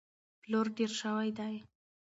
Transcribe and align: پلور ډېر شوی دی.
پلور 0.41 0.65
ډېر 0.77 0.91
شوی 1.01 1.29
دی. 1.37 1.55